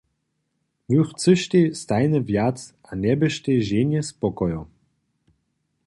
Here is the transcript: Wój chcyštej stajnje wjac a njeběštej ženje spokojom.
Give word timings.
Wój 0.89 1.03
chcyštej 1.09 1.65
stajnje 1.81 2.19
wjac 2.29 2.57
a 2.89 2.91
njeběštej 3.01 3.57
ženje 3.69 4.01
spokojom. 4.11 4.65